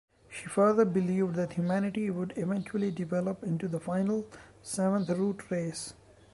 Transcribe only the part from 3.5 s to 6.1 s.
the final, seventh Root Race.